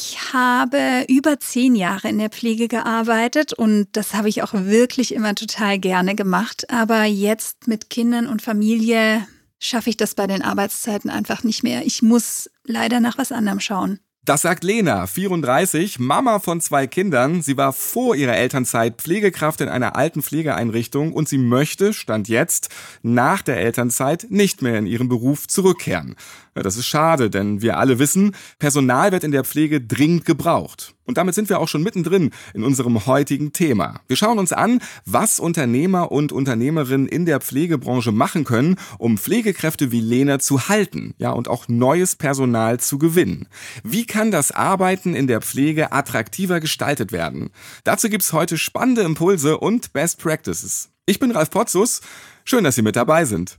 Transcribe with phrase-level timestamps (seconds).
[0.00, 5.12] Ich habe über zehn Jahre in der Pflege gearbeitet und das habe ich auch wirklich
[5.12, 6.70] immer total gerne gemacht.
[6.70, 9.26] Aber jetzt mit Kindern und Familie
[9.58, 11.84] schaffe ich das bei den Arbeitszeiten einfach nicht mehr.
[11.84, 13.98] Ich muss leider nach was anderem schauen.
[14.28, 17.40] Das sagt Lena, 34, Mama von zwei Kindern.
[17.40, 22.68] Sie war vor ihrer Elternzeit Pflegekraft in einer alten Pflegeeinrichtung und sie möchte, stand jetzt,
[23.02, 26.14] nach der Elternzeit nicht mehr in ihren Beruf zurückkehren.
[26.62, 30.94] Das ist schade, denn wir alle wissen, Personal wird in der Pflege dringend gebraucht.
[31.04, 34.00] Und damit sind wir auch schon mittendrin in unserem heutigen Thema.
[34.08, 39.90] Wir schauen uns an, was Unternehmer und Unternehmerinnen in der Pflegebranche machen können, um Pflegekräfte
[39.90, 43.48] wie Lena zu halten, ja, und auch neues Personal zu gewinnen.
[43.82, 47.50] Wie kann das Arbeiten in der Pflege attraktiver gestaltet werden?
[47.84, 50.90] Dazu gibt's heute spannende Impulse und Best Practices.
[51.06, 52.02] Ich bin Ralf Potzus.
[52.44, 53.58] Schön, dass Sie mit dabei sind.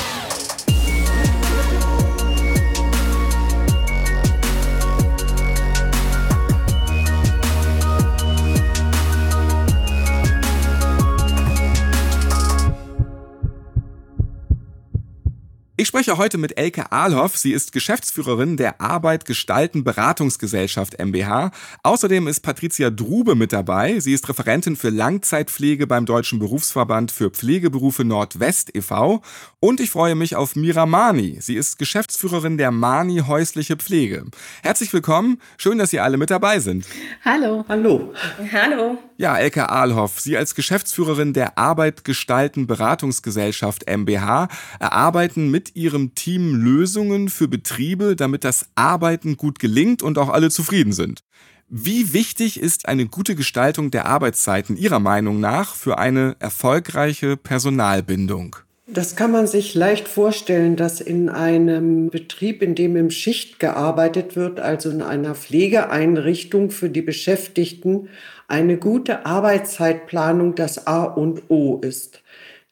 [15.91, 17.35] Spreche heute mit Elke Ahlhoff.
[17.35, 21.51] Sie ist Geschäftsführerin der Arbeit Gestalten Beratungsgesellschaft MBH.
[21.83, 23.99] Außerdem ist Patricia Drube mit dabei.
[23.99, 29.21] Sie ist Referentin für Langzeitpflege beim Deutschen Berufsverband für Pflegeberufe Nordwest e.V.
[29.59, 31.39] Und ich freue mich auf Mira Mani.
[31.41, 34.27] Sie ist Geschäftsführerin der Mani Häusliche Pflege.
[34.63, 35.41] Herzlich willkommen.
[35.57, 36.85] Schön, dass Sie alle mit dabei sind.
[37.25, 37.65] Hallo.
[37.67, 38.13] Hallo.
[38.53, 38.97] Hallo.
[39.17, 44.47] Ja, Elke Ahlhoff, Sie als Geschäftsführerin der Arbeit Gestalten Beratungsgesellschaft MBH
[44.79, 50.49] erarbeiten mit Ihrem Team Lösungen für Betriebe, damit das Arbeiten gut gelingt und auch alle
[50.49, 51.23] zufrieden sind.
[51.67, 58.57] Wie wichtig ist eine gute Gestaltung der Arbeitszeiten Ihrer Meinung nach für eine erfolgreiche Personalbindung?
[58.87, 64.35] Das kann man sich leicht vorstellen, dass in einem Betrieb, in dem im Schicht gearbeitet
[64.35, 68.09] wird, also in einer Pflegeeinrichtung für die Beschäftigten,
[68.49, 72.20] eine gute Arbeitszeitplanung das A und O ist.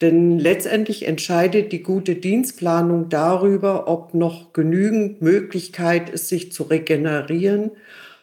[0.02, 7.72] Denn letztendlich entscheidet die gute Dienstplanung darüber, ob noch genügend Möglichkeit ist, sich zu regenerieren,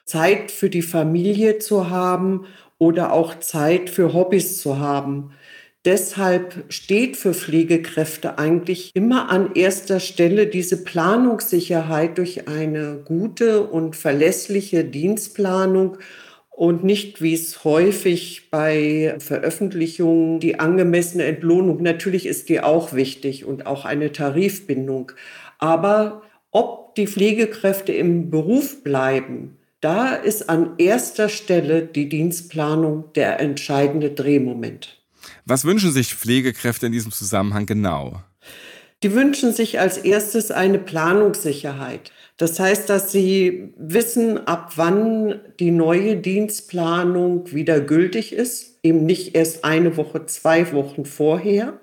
[0.05, 2.47] Zeit für die Familie zu haben
[2.79, 5.33] oder auch Zeit für Hobbys zu haben.
[5.85, 13.95] Deshalb steht für Pflegekräfte eigentlich immer an erster Stelle diese Planungssicherheit durch eine gute und
[13.95, 15.99] verlässliche Dienstplanung
[16.57, 23.45] und nicht, wie es häufig bei Veröffentlichungen, die angemessene Entlohnung, natürlich ist die auch wichtig
[23.45, 25.13] und auch eine Tarifbindung.
[25.59, 33.39] Aber ob die Pflegekräfte im Beruf bleiben, da ist an erster Stelle die Dienstplanung der
[33.39, 34.99] entscheidende Drehmoment.
[35.45, 38.23] Was wünschen sich Pflegekräfte in diesem Zusammenhang genau?
[39.03, 42.13] Die wünschen sich als erstes eine Planungssicherheit.
[42.37, 49.35] Das heißt, dass sie wissen, ab wann die neue Dienstplanung wieder gültig ist, eben nicht
[49.35, 51.81] erst eine Woche, zwei Wochen vorher,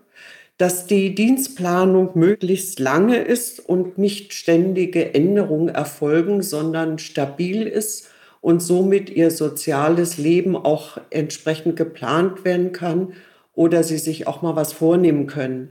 [0.58, 8.09] dass die Dienstplanung möglichst lange ist und nicht ständige Änderungen erfolgen, sondern stabil ist
[8.40, 13.14] und somit ihr soziales Leben auch entsprechend geplant werden kann
[13.56, 15.70] oder sie sich auch mal was vornehmen können.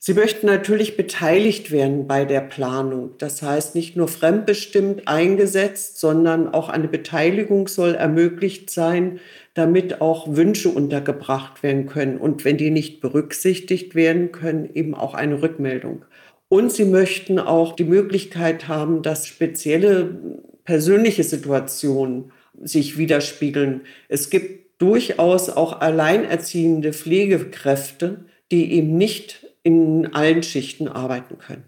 [0.00, 3.14] Sie möchten natürlich beteiligt werden bei der Planung.
[3.18, 9.18] Das heißt, nicht nur fremdbestimmt eingesetzt, sondern auch eine Beteiligung soll ermöglicht sein,
[9.54, 12.16] damit auch Wünsche untergebracht werden können.
[12.16, 16.04] Und wenn die nicht berücksichtigt werden können, eben auch eine Rückmeldung.
[16.48, 20.16] Und sie möchten auch die Möglichkeit haben, dass spezielle
[20.64, 22.30] persönliche Situationen
[22.62, 23.80] sich widerspiegeln.
[24.08, 31.64] Es gibt durchaus auch alleinerziehende Pflegekräfte, die eben nicht in allen Schichten arbeiten können.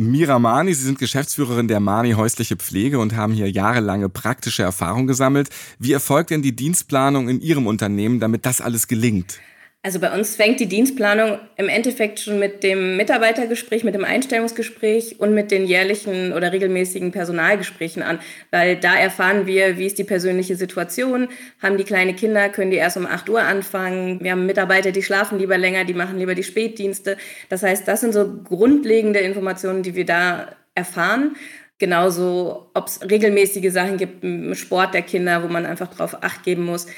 [0.00, 5.08] Mira Mani, Sie sind Geschäftsführerin der Mani Häusliche Pflege und haben hier jahrelange praktische Erfahrung
[5.08, 5.48] gesammelt.
[5.80, 9.40] Wie erfolgt denn die Dienstplanung in Ihrem Unternehmen, damit das alles gelingt?
[9.84, 15.20] Also bei uns fängt die Dienstplanung im Endeffekt schon mit dem Mitarbeitergespräch, mit dem Einstellungsgespräch
[15.20, 18.18] und mit den jährlichen oder regelmäßigen Personalgesprächen an,
[18.50, 21.28] weil da erfahren wir, wie ist die persönliche Situation,
[21.62, 25.02] haben die kleine Kinder, können die erst um 8 Uhr anfangen, wir haben Mitarbeiter, die
[25.02, 27.16] schlafen lieber länger, die machen lieber die Spätdienste.
[27.48, 31.36] Das heißt, das sind so grundlegende Informationen, die wir da erfahren.
[31.78, 36.42] Genauso, ob es regelmäßige Sachen gibt im Sport der Kinder, wo man einfach drauf acht
[36.42, 36.88] geben muss.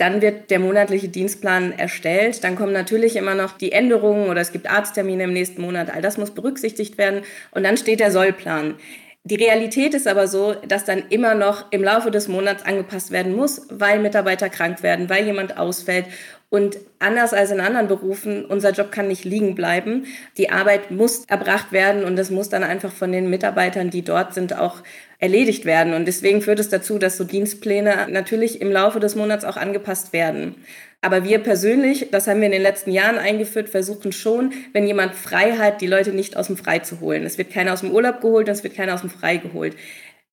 [0.00, 2.42] Dann wird der monatliche Dienstplan erstellt.
[2.42, 5.90] Dann kommen natürlich immer noch die Änderungen oder es gibt Arzttermine im nächsten Monat.
[5.90, 7.20] All das muss berücksichtigt werden.
[7.50, 8.76] Und dann steht der Sollplan.
[9.24, 13.36] Die Realität ist aber so, dass dann immer noch im Laufe des Monats angepasst werden
[13.36, 16.06] muss, weil Mitarbeiter krank werden, weil jemand ausfällt.
[16.50, 20.06] Und anders als in anderen Berufen, unser Job kann nicht liegen bleiben.
[20.36, 24.34] Die Arbeit muss erbracht werden und es muss dann einfach von den Mitarbeitern, die dort
[24.34, 24.82] sind, auch
[25.20, 25.94] erledigt werden.
[25.94, 30.12] Und deswegen führt es dazu, dass so Dienstpläne natürlich im Laufe des Monats auch angepasst
[30.12, 30.56] werden.
[31.02, 35.14] Aber wir persönlich, das haben wir in den letzten Jahren eingeführt, versuchen schon, wenn jemand
[35.14, 37.24] frei hat, die Leute nicht aus dem Frei zu holen.
[37.24, 39.76] Es wird keiner aus dem Urlaub geholt und es wird keiner aus dem Frei geholt.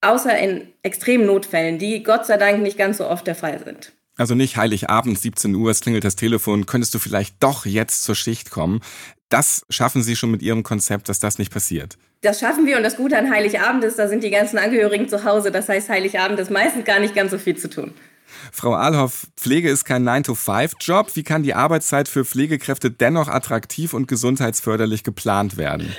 [0.02, 3.94] Außer in extremen Notfällen, die Gott sei Dank nicht ganz so oft der Fall sind.
[4.18, 8.16] Also nicht Heiligabend, 17 Uhr, es klingelt das Telefon, könntest du vielleicht doch jetzt zur
[8.16, 8.82] Schicht kommen.
[9.30, 11.98] Das schaffen Sie schon mit Ihrem Konzept, dass das nicht passiert.
[12.22, 15.24] Das schaffen wir und das Gute an Heiligabend ist, da sind die ganzen Angehörigen zu
[15.24, 15.52] Hause.
[15.52, 17.94] Das heißt, Heiligabend ist meistens gar nicht ganz so viel zu tun.
[18.52, 21.16] Frau Ahlhoff, Pflege ist kein 9-to-5-Job.
[21.16, 25.96] Wie kann die Arbeitszeit für Pflegekräfte dennoch attraktiv und gesundheitsförderlich geplant werden?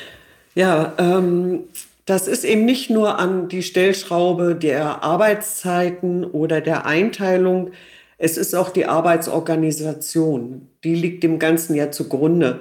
[0.55, 1.61] Ja, ähm,
[2.05, 7.71] das ist eben nicht nur an die Stellschraube der Arbeitszeiten oder der Einteilung.
[8.19, 10.69] Es ist auch die Arbeitsorganisation.
[10.82, 12.61] Die liegt dem Ganzen ja zugrunde.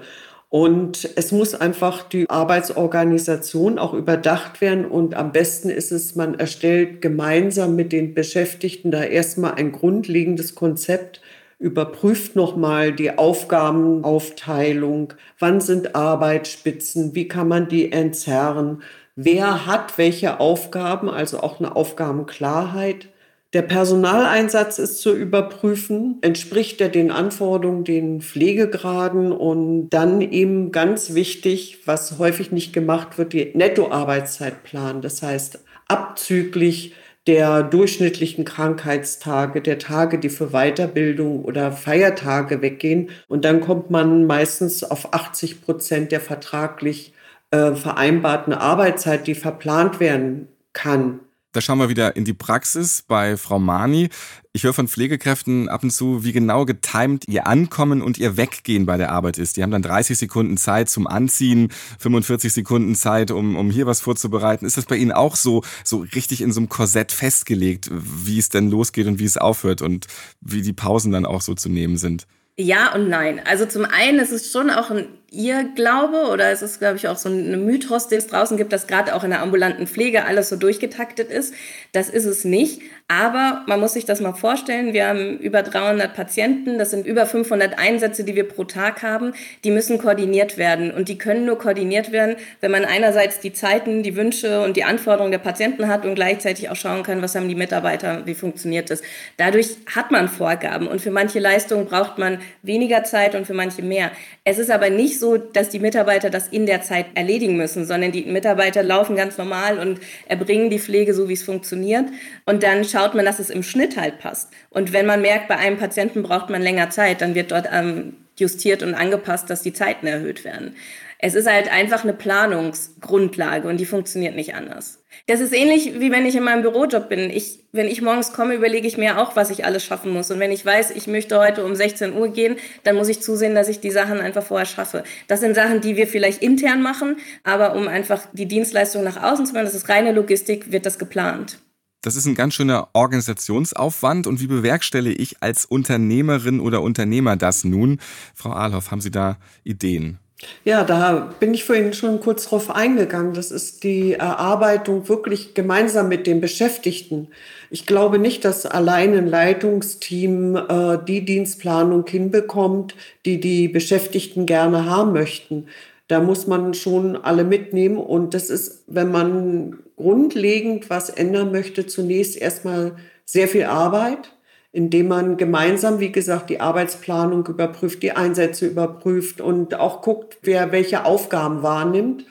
[0.50, 4.86] Und es muss einfach die Arbeitsorganisation auch überdacht werden.
[4.86, 10.56] Und am besten ist es, man erstellt gemeinsam mit den Beschäftigten da erstmal ein grundlegendes
[10.56, 11.22] Konzept,
[11.60, 18.84] überprüft nochmal die Aufgabenaufteilung, wann sind Arbeitsspitzen, wie kann man die entzerren,
[19.16, 23.10] wer hat welche Aufgaben, also auch eine Aufgabenklarheit.
[23.58, 31.16] Der Personaleinsatz ist zu überprüfen, entspricht er den Anforderungen, den Pflegegraden und dann eben ganz
[31.16, 35.02] wichtig, was häufig nicht gemacht wird, die Nettoarbeitszeitplan.
[35.02, 36.94] Das heißt, abzüglich
[37.26, 43.10] der durchschnittlichen Krankheitstage, der Tage, die für Weiterbildung oder Feiertage weggehen.
[43.28, 47.12] Und dann kommt man meistens auf 80 Prozent der vertraglich
[47.50, 51.22] äh, vereinbarten Arbeitszeit, die verplant werden kann.
[51.58, 54.10] Da schauen wir wieder in die Praxis bei Frau Mani.
[54.54, 58.86] Ich höre von Pflegekräften ab und zu, wie genau getimt ihr Ankommen und ihr Weggehen
[58.86, 59.58] bei der Arbeit ist.
[59.58, 64.02] Die haben dann 30 Sekunden Zeit zum Anziehen, 45 Sekunden Zeit, um, um hier was
[64.02, 64.68] vorzubereiten.
[64.68, 68.50] Ist das bei Ihnen auch so, so richtig in so einem Korsett festgelegt, wie es
[68.50, 70.06] denn losgeht und wie es aufhört und
[70.42, 72.28] wie die Pausen dann auch so zu nehmen sind?
[72.60, 73.42] Ja und nein.
[73.46, 77.18] Also zum einen ist es schon auch ein Irrglaube oder es ist, glaube ich, auch
[77.18, 80.48] so ein Mythos, den es draußen gibt, dass gerade auch in der ambulanten Pflege alles
[80.48, 81.54] so durchgetaktet ist.
[81.92, 82.82] Das ist es nicht.
[83.10, 84.92] Aber man muss sich das mal vorstellen.
[84.94, 86.78] Wir haben über 300 Patienten.
[86.78, 89.34] Das sind über 500 Einsätze, die wir pro Tag haben.
[89.64, 90.92] Die müssen koordiniert werden.
[90.92, 94.84] Und die können nur koordiniert werden, wenn man einerseits die Zeiten, die Wünsche und die
[94.84, 98.90] Anforderungen der Patienten hat und gleichzeitig auch schauen kann, was haben die Mitarbeiter, wie funktioniert
[98.90, 99.02] das.
[99.38, 100.88] Dadurch hat man Vorgaben.
[100.88, 104.12] Und für manche Leistungen braucht man weniger Zeit und für manche mehr.
[104.44, 108.12] Es ist aber nicht so, dass die Mitarbeiter das in der Zeit erledigen müssen, sondern
[108.12, 112.06] die Mitarbeiter laufen ganz normal und erbringen die Pflege so, wie es funktioniert.
[112.46, 114.50] Und dann schaut man, dass es im Schnitt halt passt.
[114.70, 118.14] Und wenn man merkt, bei einem Patienten braucht man länger Zeit, dann wird dort ähm,
[118.38, 120.76] justiert und angepasst, dass die Zeiten erhöht werden.
[121.20, 125.04] Es ist halt einfach eine Planungsgrundlage und die funktioniert nicht anders.
[125.26, 127.32] Das ist ähnlich wie wenn ich in meinem Bürojob bin.
[127.32, 130.30] Ich, wenn ich morgens komme, überlege ich mir auch, was ich alles schaffen muss.
[130.30, 133.56] Und wenn ich weiß, ich möchte heute um 16 Uhr gehen, dann muss ich zusehen,
[133.56, 135.04] dass ich die Sachen einfach vorher schaffe.
[135.28, 139.48] Das sind Sachen, die wir vielleicht intern machen, aber um einfach die Dienstleistung nach außen
[139.48, 141.60] zu machen, das ist reine Logistik, wird das geplant.
[142.04, 144.28] Das ist ein ganz schöner Organisationsaufwand.
[144.28, 148.00] Und wie bewerkstelle ich als Unternehmerin oder Unternehmer das nun?
[148.36, 150.20] Frau Ahlhoff, haben Sie da Ideen?
[150.64, 153.34] Ja, da bin ich vorhin schon kurz drauf eingegangen.
[153.34, 157.30] Das ist die Erarbeitung wirklich gemeinsam mit den Beschäftigten.
[157.72, 164.86] Ich glaube nicht, dass allein ein Leitungsteam äh, die Dienstplanung hinbekommt, die die Beschäftigten gerne
[164.86, 165.68] haben möchten.
[166.08, 167.98] Da muss man schon alle mitnehmen.
[167.98, 174.37] Und das ist, wenn man grundlegend was ändern möchte, zunächst erstmal sehr viel Arbeit
[174.78, 180.72] indem man gemeinsam, wie gesagt, die Arbeitsplanung überprüft, die Einsätze überprüft und auch guckt, wer
[180.72, 182.26] welche Aufgaben wahrnimmt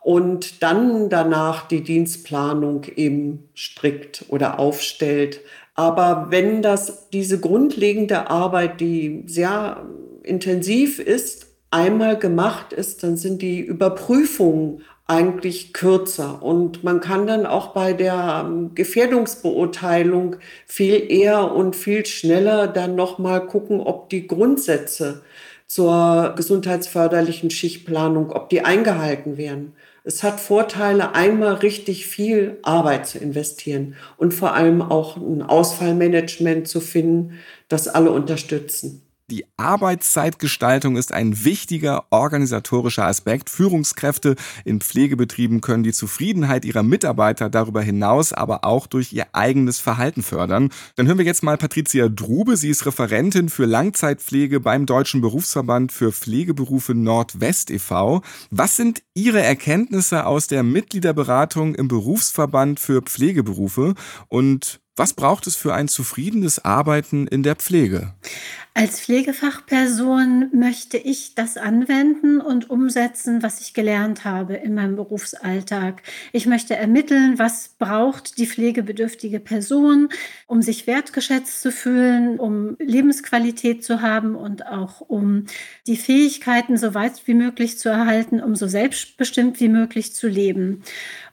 [0.00, 5.42] und dann danach die Dienstplanung eben strickt oder aufstellt.
[5.76, 9.86] Aber wenn das diese grundlegende Arbeit, die sehr
[10.24, 14.82] intensiv ist, einmal gemacht ist, dann sind die Überprüfungen
[15.12, 16.42] eigentlich kürzer.
[16.42, 22.94] Und man kann dann auch bei der ähm, Gefährdungsbeurteilung viel eher und viel schneller dann
[22.94, 25.22] nochmal gucken, ob die Grundsätze
[25.66, 29.74] zur gesundheitsförderlichen Schichtplanung, ob die eingehalten werden.
[30.04, 36.66] Es hat Vorteile, einmal richtig viel Arbeit zu investieren und vor allem auch ein Ausfallmanagement
[36.66, 37.38] zu finden,
[37.68, 39.02] das alle unterstützen.
[39.30, 43.48] Die Arbeitszeitgestaltung ist ein wichtiger organisatorischer Aspekt.
[43.48, 49.78] Führungskräfte in Pflegebetrieben können die Zufriedenheit ihrer Mitarbeiter darüber hinaus aber auch durch ihr eigenes
[49.78, 50.70] Verhalten fördern.
[50.96, 52.56] Dann hören wir jetzt mal Patricia Drube.
[52.56, 58.22] Sie ist Referentin für Langzeitpflege beim Deutschen Berufsverband für Pflegeberufe Nordwest e.V.
[58.50, 63.94] Was sind Ihre Erkenntnisse aus der Mitgliederberatung im Berufsverband für Pflegeberufe
[64.28, 68.12] und was braucht es für ein zufriedenes Arbeiten in der Pflege?
[68.74, 76.02] Als Pflegefachperson möchte ich das anwenden und umsetzen, was ich gelernt habe in meinem Berufsalltag.
[76.32, 80.08] Ich möchte ermitteln, was braucht die pflegebedürftige Person,
[80.46, 85.44] um sich wertgeschätzt zu fühlen, um Lebensqualität zu haben und auch um
[85.86, 90.82] die Fähigkeiten so weit wie möglich zu erhalten, um so selbstbestimmt wie möglich zu leben.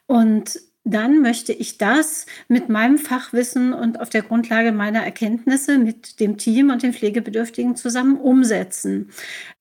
[0.08, 6.20] Und dann möchte ich das mit meinem Fachwissen und auf der Grundlage meiner Erkenntnisse mit
[6.20, 9.10] dem Team und den Pflegebedürftigen zusammen umsetzen.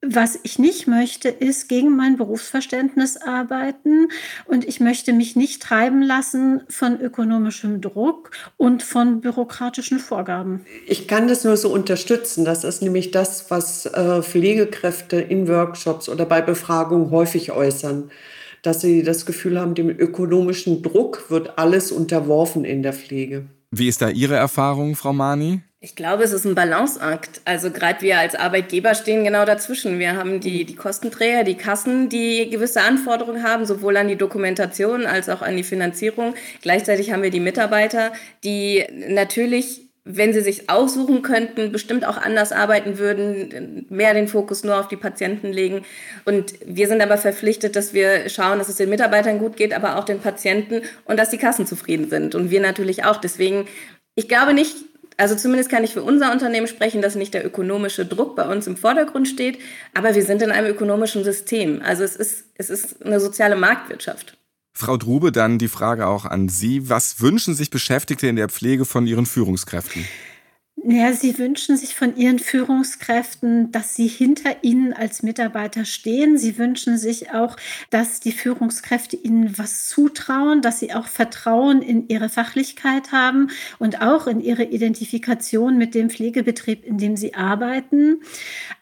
[0.00, 4.08] Was ich nicht möchte, ist gegen mein Berufsverständnis arbeiten
[4.46, 10.64] und ich möchte mich nicht treiben lassen von ökonomischem Druck und von bürokratischen Vorgaben.
[10.86, 12.44] Ich kann das nur so unterstützen.
[12.44, 18.10] Das ist nämlich das, was äh, Pflegekräfte in Workshops oder bei Befragungen häufig äußern
[18.62, 23.46] dass sie das Gefühl haben, dem ökonomischen Druck wird alles unterworfen in der Pflege.
[23.70, 25.60] Wie ist da Ihre Erfahrung, Frau Mani?
[25.80, 27.40] Ich glaube, es ist ein Balanceakt.
[27.44, 30.00] Also gerade wir als Arbeitgeber stehen genau dazwischen.
[30.00, 35.06] Wir haben die, die Kostenträger, die Kassen, die gewisse Anforderungen haben, sowohl an die Dokumentation
[35.06, 36.34] als auch an die Finanzierung.
[36.62, 38.12] Gleichzeitig haben wir die Mitarbeiter,
[38.42, 44.64] die natürlich wenn sie sich aussuchen könnten, bestimmt auch anders arbeiten würden, mehr den Fokus
[44.64, 45.84] nur auf die Patienten legen.
[46.24, 49.98] Und wir sind aber verpflichtet, dass wir schauen, dass es den Mitarbeitern gut geht, aber
[49.98, 52.34] auch den Patienten und dass die Kassen zufrieden sind.
[52.34, 53.18] Und wir natürlich auch.
[53.18, 53.66] Deswegen,
[54.14, 54.76] ich glaube nicht,
[55.18, 58.66] also zumindest kann ich für unser Unternehmen sprechen, dass nicht der ökonomische Druck bei uns
[58.66, 59.58] im Vordergrund steht,
[59.92, 61.82] aber wir sind in einem ökonomischen System.
[61.84, 64.37] Also es ist, es ist eine soziale Marktwirtschaft.
[64.72, 66.88] Frau Drube, dann die Frage auch an Sie.
[66.88, 70.04] Was wünschen sich Beschäftigte in der Pflege von ihren Führungskräften?
[70.84, 76.38] Ja, sie wünschen sich von ihren Führungskräften, dass sie hinter ihnen als Mitarbeiter stehen.
[76.38, 77.56] Sie wünschen sich auch,
[77.90, 84.02] dass die Führungskräfte ihnen was zutrauen, dass sie auch Vertrauen in ihre Fachlichkeit haben und
[84.02, 88.22] auch in ihre Identifikation mit dem Pflegebetrieb, in dem sie arbeiten.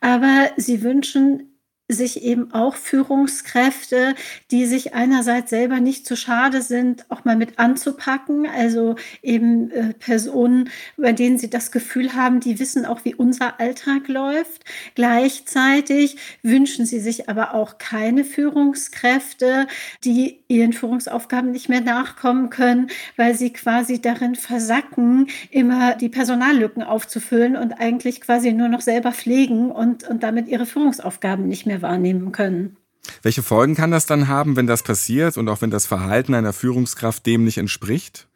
[0.00, 1.55] Aber sie wünschen
[1.88, 4.14] sich eben auch Führungskräfte,
[4.50, 8.47] die sich einerseits selber nicht zu schade sind, auch mal mit anzupacken.
[8.47, 13.61] Also eben äh, Personen, bei denen sie das Gefühl haben, die wissen auch, wie unser
[13.61, 14.64] Alltag läuft.
[14.97, 19.69] Gleichzeitig wünschen sie sich aber auch keine Führungskräfte,
[20.05, 26.83] die ihren Führungsaufgaben nicht mehr nachkommen können, weil sie quasi darin versacken, immer die Personallücken
[26.83, 31.75] aufzufüllen und eigentlich quasi nur noch selber pflegen und, und damit ihre Führungsaufgaben nicht mehr
[31.76, 32.76] mehr wahrnehmen können.
[33.23, 36.52] Welche Folgen kann das dann haben, wenn das passiert und auch wenn das Verhalten einer
[36.52, 38.28] Führungskraft dem nicht entspricht?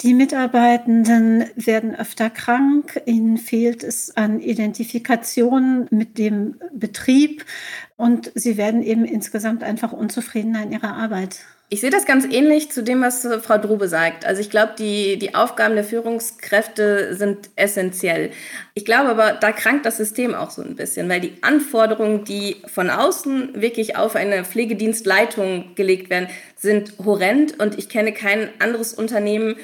[0.00, 7.44] Die Mitarbeitenden werden öfter krank, ihnen fehlt es an Identifikation mit dem Betrieb
[8.04, 11.38] und sie werden eben insgesamt einfach unzufriedener in ihrer Arbeit.
[11.70, 14.26] Ich sehe das ganz ähnlich zu dem, was Frau Drube sagt.
[14.26, 18.30] Also ich glaube, die, die Aufgaben der Führungskräfte sind essentiell.
[18.74, 22.56] Ich glaube aber, da krankt das System auch so ein bisschen, weil die Anforderungen, die
[22.66, 28.92] von außen wirklich auf eine Pflegedienstleitung gelegt werden, sind horrend und ich kenne kein anderes
[28.92, 29.56] Unternehmen,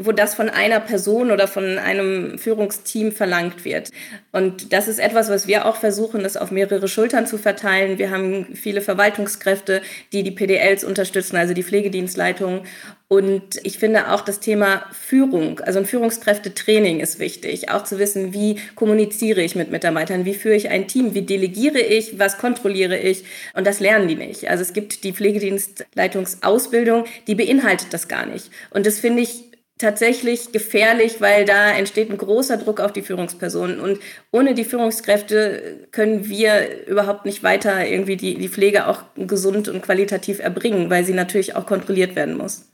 [0.00, 3.90] wo das von einer Person oder von einem Führungsteam verlangt wird.
[4.30, 7.98] Und das ist etwas, was wir auch versuchen, das auf mehrere Schultern zu verteilen.
[7.98, 12.60] Wir haben viele Verwaltungskräfte, die die PDLs unterstützen, also die Pflegedienstleitungen.
[13.08, 17.70] Und ich finde auch das Thema Führung, also ein Führungskräftetraining ist wichtig.
[17.70, 21.80] Auch zu wissen, wie kommuniziere ich mit Mitarbeitern, wie führe ich ein Team, wie delegiere
[21.80, 23.24] ich, was kontrolliere ich.
[23.54, 24.48] Und das lernen die nicht.
[24.48, 28.50] Also es gibt die Pflegedienstleitungsausbildung, die beinhaltet das gar nicht.
[28.70, 29.47] Und das finde ich
[29.78, 33.80] tatsächlich gefährlich, weil da entsteht ein großer Druck auf die Führungspersonen.
[33.80, 33.98] Und
[34.30, 39.82] ohne die Führungskräfte können wir überhaupt nicht weiter irgendwie die, die Pflege auch gesund und
[39.82, 42.64] qualitativ erbringen, weil sie natürlich auch kontrolliert werden muss.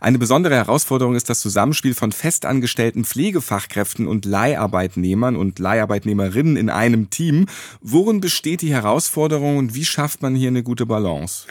[0.00, 7.10] Eine besondere Herausforderung ist das Zusammenspiel von festangestellten Pflegefachkräften und Leiharbeitnehmern und Leiharbeitnehmerinnen in einem
[7.10, 7.46] Team.
[7.80, 11.46] Worin besteht die Herausforderung und wie schafft man hier eine gute Balance?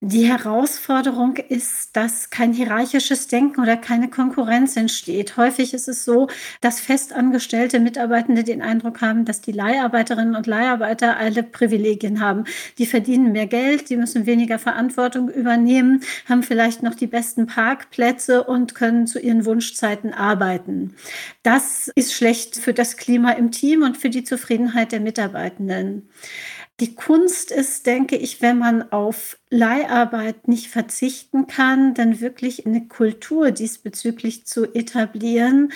[0.00, 5.36] Die Herausforderung ist, dass kein hierarchisches Denken oder keine Konkurrenz entsteht.
[5.36, 6.28] Häufig ist es so,
[6.60, 12.44] dass festangestellte Mitarbeitende den Eindruck haben, dass die Leiharbeiterinnen und Leiharbeiter alle Privilegien haben.
[12.78, 18.44] Die verdienen mehr Geld, die müssen weniger Verantwortung übernehmen, haben vielleicht noch die besten Parkplätze
[18.44, 20.94] und können zu ihren Wunschzeiten arbeiten.
[21.42, 26.08] Das ist schlecht für das Klima im Team und für die Zufriedenheit der Mitarbeitenden.
[26.80, 32.86] Die Kunst ist, denke ich, wenn man auf Leiharbeit nicht verzichten kann, dann wirklich eine
[32.86, 35.72] Kultur diesbezüglich zu etablieren,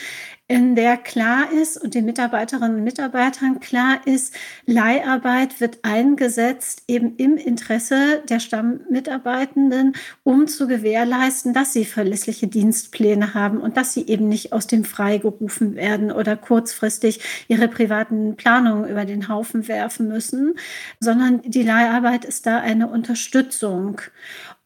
[0.52, 4.34] in der klar ist und den Mitarbeiterinnen und Mitarbeitern klar ist,
[4.66, 13.32] Leiharbeit wird eingesetzt eben im Interesse der Stammmitarbeitenden, um zu gewährleisten, dass sie verlässliche Dienstpläne
[13.32, 18.36] haben und dass sie eben nicht aus dem Frei gerufen werden oder kurzfristig ihre privaten
[18.36, 20.52] Planungen über den Haufen werfen müssen,
[21.00, 23.61] sondern die Leiharbeit ist da eine Unterstützung.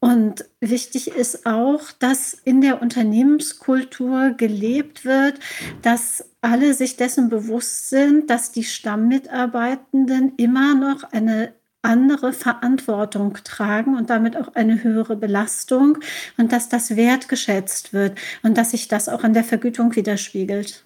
[0.00, 5.40] Und wichtig ist auch, dass in der Unternehmenskultur gelebt wird,
[5.82, 13.96] dass alle sich dessen bewusst sind, dass die Stammmitarbeitenden immer noch eine andere Verantwortung tragen
[13.96, 15.98] und damit auch eine höhere Belastung
[16.36, 20.85] und dass das wertgeschätzt wird und dass sich das auch an der Vergütung widerspiegelt.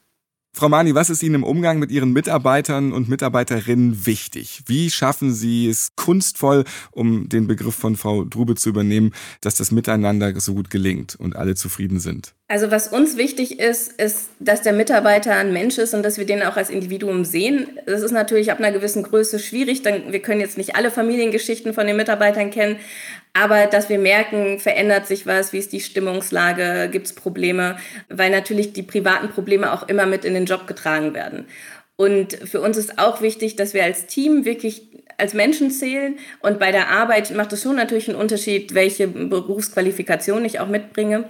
[0.53, 4.63] Frau Mani, was ist Ihnen im Umgang mit Ihren Mitarbeitern und Mitarbeiterinnen wichtig?
[4.67, 9.71] Wie schaffen Sie es kunstvoll, um den Begriff von Frau Drube zu übernehmen, dass das
[9.71, 12.35] Miteinander so gut gelingt und alle zufrieden sind?
[12.49, 16.27] Also was uns wichtig ist, ist, dass der Mitarbeiter ein Mensch ist und dass wir
[16.27, 17.69] den auch als Individuum sehen.
[17.87, 19.83] Das ist natürlich ab einer gewissen Größe schwierig.
[19.83, 22.77] Denn wir können jetzt nicht alle Familiengeschichten von den Mitarbeitern kennen,
[23.33, 27.77] aber dass wir merken, verändert sich was, wie ist die Stimmungslage, gibt es Probleme,
[28.09, 31.47] weil natürlich die privaten Probleme auch immer mit in den Job getragen werden.
[31.97, 36.19] Und für uns ist auch wichtig, dass wir als Team wirklich als Menschen zählen.
[36.41, 41.29] Und bei der Arbeit macht es schon natürlich einen Unterschied, welche Berufsqualifikation ich auch mitbringe.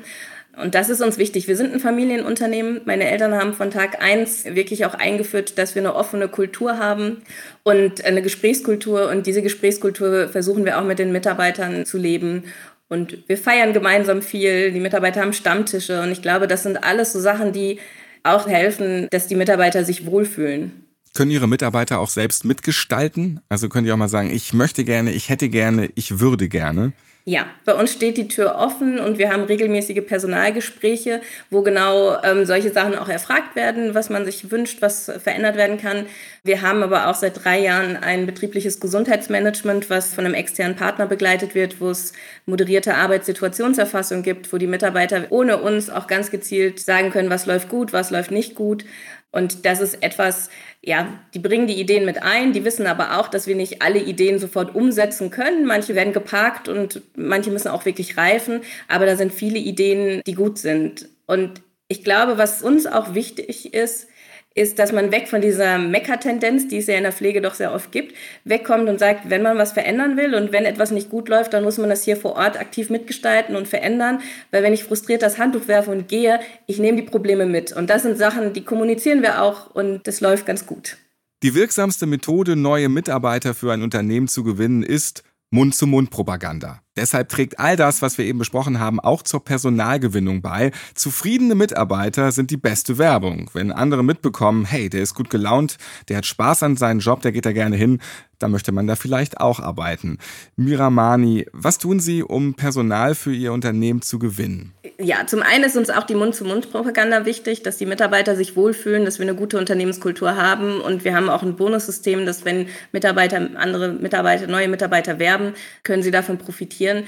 [0.57, 1.47] Und das ist uns wichtig.
[1.49, 2.80] Wir sind ein Familienunternehmen.
[2.85, 7.19] Meine Eltern haben von Tag eins wirklich auch eingeführt, dass wir eine offene Kultur haben
[7.62, 9.09] und eine Gesprächskultur.
[9.09, 12.45] Und diese Gesprächskultur versuchen wir auch mit den Mitarbeitern zu leben.
[12.88, 14.73] Und wir feiern gemeinsam viel.
[14.73, 16.02] Die Mitarbeiter haben Stammtische.
[16.02, 17.78] Und ich glaube, das sind alles so Sachen, die
[18.25, 20.85] auch helfen, dass die Mitarbeiter sich wohlfühlen.
[21.14, 23.40] Können Ihre Mitarbeiter auch selbst mitgestalten?
[23.49, 26.92] Also können die auch mal sagen, ich möchte gerne, ich hätte gerne, ich würde gerne?
[27.27, 32.47] Ja, bei uns steht die Tür offen und wir haben regelmäßige Personalgespräche, wo genau ähm,
[32.47, 36.07] solche Sachen auch erfragt werden, was man sich wünscht, was verändert werden kann.
[36.45, 41.07] Wir haben aber auch seit drei Jahren ein betriebliches Gesundheitsmanagement, was von einem externen Partner
[41.07, 42.15] begleitet wird, wo es
[42.47, 47.69] moderierte Arbeitssituationserfassung gibt, wo die Mitarbeiter ohne uns auch ganz gezielt sagen können, was läuft
[47.69, 48.87] gut, was läuft nicht gut.
[49.32, 50.50] Und das ist etwas,
[50.82, 54.00] ja, die bringen die Ideen mit ein, die wissen aber auch, dass wir nicht alle
[54.00, 55.66] Ideen sofort umsetzen können.
[55.66, 60.34] Manche werden geparkt und manche müssen auch wirklich reifen, aber da sind viele Ideen, die
[60.34, 61.08] gut sind.
[61.26, 64.08] Und ich glaube, was uns auch wichtig ist,
[64.54, 67.73] ist, dass man weg von dieser Mecker-Tendenz, die es ja in der Pflege doch sehr
[67.73, 71.28] oft gibt, wegkommt und sagt, wenn man was verändern will und wenn etwas nicht gut
[71.28, 74.21] läuft, dann muss man das hier vor Ort aktiv mitgestalten und verändern.
[74.50, 77.73] Weil wenn ich frustriert das Handtuch werfe und gehe, ich nehme die Probleme mit.
[77.73, 80.97] Und das sind Sachen, die kommunizieren wir auch und das läuft ganz gut.
[81.43, 86.82] Die wirksamste Methode, neue Mitarbeiter für ein Unternehmen zu gewinnen, ist Mund-zu-Mund-Propaganda.
[87.00, 90.71] Deshalb trägt all das, was wir eben besprochen haben, auch zur Personalgewinnung bei.
[90.95, 93.50] Zufriedene Mitarbeiter sind die beste Werbung.
[93.54, 95.78] Wenn andere mitbekommen, hey, der ist gut gelaunt,
[96.10, 98.00] der hat Spaß an seinem Job, der geht da gerne hin,
[98.41, 100.19] dann möchte man da vielleicht auch arbeiten.
[100.56, 104.73] Miramani, was tun Sie, um Personal für Ihr Unternehmen zu gewinnen?
[104.99, 109.19] Ja, zum einen ist uns auch die Mund-zu-Mund-Propaganda wichtig, dass die Mitarbeiter sich wohlfühlen, dass
[109.19, 113.93] wir eine gute Unternehmenskultur haben und wir haben auch ein Bonussystem, dass wenn Mitarbeiter andere
[113.93, 117.07] Mitarbeiter, neue Mitarbeiter werben, können sie davon profitieren passieren.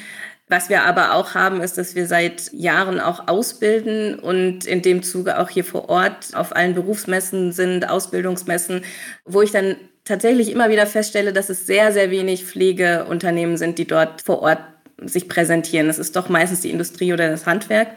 [0.49, 5.03] Was wir aber auch haben, ist, dass wir seit Jahren auch ausbilden und in dem
[5.03, 8.83] Zuge auch hier vor Ort auf allen Berufsmessen sind, Ausbildungsmessen,
[9.25, 13.87] wo ich dann tatsächlich immer wieder feststelle, dass es sehr, sehr wenig Pflegeunternehmen sind, die
[13.87, 14.59] dort vor Ort
[15.03, 15.89] sich präsentieren.
[15.89, 17.89] Es ist doch meistens die Industrie oder das Handwerk.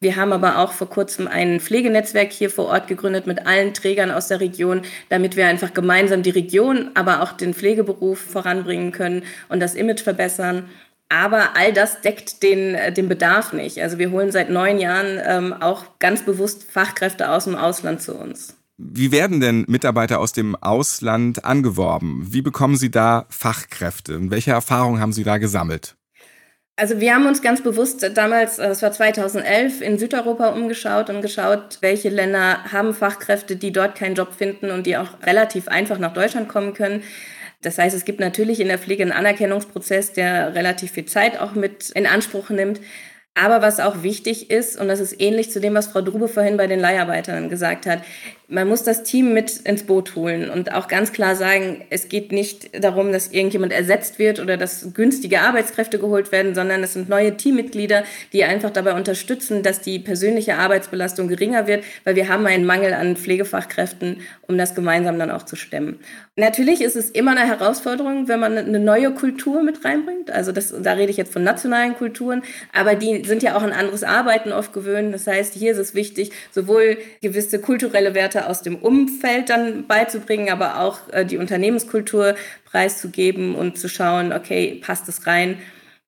[0.00, 4.10] Wir haben aber auch vor kurzem ein Pflegenetzwerk hier vor Ort gegründet mit allen Trägern
[4.10, 9.22] aus der Region, damit wir einfach gemeinsam die Region, aber auch den Pflegeberuf voranbringen können
[9.48, 10.64] und das Image verbessern.
[11.08, 13.80] Aber all das deckt den, äh, den Bedarf nicht.
[13.80, 18.14] Also wir holen seit neun Jahren ähm, auch ganz bewusst Fachkräfte aus dem Ausland zu
[18.14, 18.56] uns.
[18.76, 22.26] Wie werden denn Mitarbeiter aus dem Ausland angeworben?
[22.30, 24.16] Wie bekommen Sie da Fachkräfte?
[24.16, 25.94] Und welche Erfahrungen haben Sie da gesammelt?
[26.76, 31.78] Also wir haben uns ganz bewusst damals, das war 2011, in Südeuropa umgeschaut und geschaut,
[31.82, 36.12] welche Länder haben Fachkräfte, die dort keinen Job finden und die auch relativ einfach nach
[36.12, 37.04] Deutschland kommen können.
[37.64, 41.54] Das heißt, es gibt natürlich in der Pflege einen Anerkennungsprozess, der relativ viel Zeit auch
[41.54, 42.80] mit in Anspruch nimmt.
[43.34, 46.56] Aber was auch wichtig ist, und das ist ähnlich zu dem, was Frau Drube vorhin
[46.56, 48.00] bei den Leiharbeitern gesagt hat,
[48.48, 52.30] man muss das Team mit ins Boot holen und auch ganz klar sagen, es geht
[52.30, 57.08] nicht darum, dass irgendjemand ersetzt wird oder dass günstige Arbeitskräfte geholt werden, sondern es sind
[57.08, 62.46] neue Teammitglieder, die einfach dabei unterstützen, dass die persönliche Arbeitsbelastung geringer wird, weil wir haben
[62.46, 65.98] einen Mangel an Pflegefachkräften, um das gemeinsam dann auch zu stemmen.
[66.36, 70.30] Natürlich ist es immer eine Herausforderung, wenn man eine neue Kultur mit reinbringt.
[70.30, 73.72] Also das, da rede ich jetzt von nationalen Kulturen, aber die sind ja auch ein
[73.72, 75.14] anderes Arbeiten oft gewöhnt.
[75.14, 80.50] Das heißt, hier ist es wichtig, sowohl gewisse kulturelle Werte aus dem Umfeld dann beizubringen,
[80.50, 85.58] aber auch äh, die Unternehmenskultur preiszugeben und zu schauen, okay, passt es rein.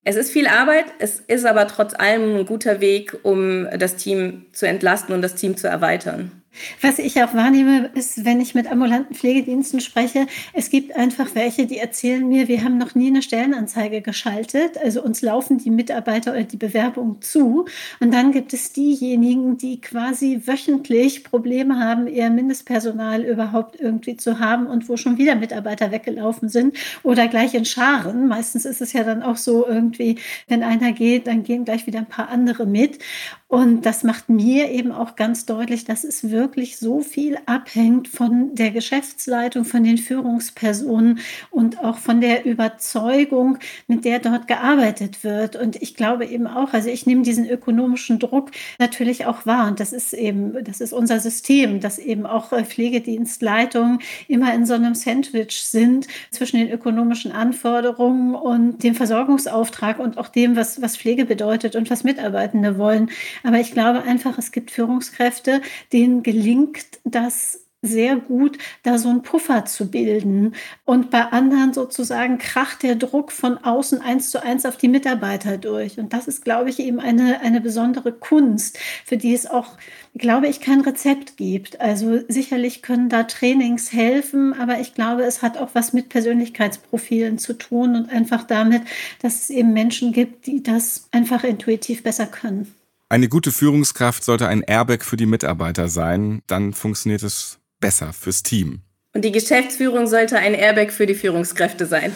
[0.03, 4.45] Es ist viel Arbeit, es ist aber trotz allem ein guter Weg, um das Team
[4.53, 6.43] zu entlasten und das Team zu erweitern.
[6.81, 11.65] Was ich auch wahrnehme, ist, wenn ich mit ambulanten Pflegediensten spreche, es gibt einfach welche,
[11.65, 14.77] die erzählen mir, wir haben noch nie eine Stellenanzeige geschaltet.
[14.77, 17.65] Also uns laufen die Mitarbeiter oder die Bewerbungen zu.
[17.99, 24.39] Und dann gibt es diejenigen, die quasi wöchentlich Probleme haben, ihr Mindestpersonal überhaupt irgendwie zu
[24.39, 28.27] haben und wo schon wieder Mitarbeiter weggelaufen sind oder gleich in Scharen.
[28.27, 30.17] Meistens ist es ja dann auch so irgendwie,
[30.47, 32.99] wenn einer geht, dann gehen gleich wieder ein paar andere mit.
[33.49, 38.53] Und das macht mir eben auch ganz deutlich, dass es wirklich so viel abhängt von
[38.55, 43.57] der Geschäftsleitung, von den Führungspersonen und auch von der Überzeugung,
[43.87, 45.55] mit der dort gearbeitet wird.
[45.55, 49.69] Und ich glaube eben auch, also ich nehme diesen ökonomischen Druck natürlich auch wahr.
[49.69, 54.65] Und das ist eben, das ist unser System, dass eben auch äh, Pflegedienstleitungen immer in
[54.65, 60.81] so einem Sandwich sind zwischen den ökonomischen Anforderungen und dem Versorgungsauftrag und auch dem, was,
[60.81, 63.09] was Pflege bedeutet und was Mitarbeitende wollen.
[63.43, 69.21] Aber ich glaube einfach, es gibt Führungskräfte, denen gelingt das sehr gut, da so einen
[69.21, 70.55] Puffer zu bilden.
[70.83, 75.57] Und bei anderen sozusagen kracht der Druck von außen eins zu eins auf die Mitarbeiter
[75.57, 75.99] durch.
[75.99, 79.77] Und das ist, glaube ich, eben eine, eine besondere Kunst, für die es auch,
[80.15, 81.79] glaube ich, kein Rezept gibt.
[81.79, 87.37] Also sicherlich können da Trainings helfen, aber ich glaube, es hat auch was mit Persönlichkeitsprofilen
[87.37, 88.81] zu tun und einfach damit,
[89.21, 92.73] dass es eben Menschen gibt, die das einfach intuitiv besser können.
[93.09, 98.43] Eine gute Führungskraft sollte ein Airbag für die Mitarbeiter sein, dann funktioniert es besser fürs
[98.43, 98.81] Team.
[99.13, 102.13] Und die Geschäftsführung sollte ein Airbag für die Führungskräfte sein.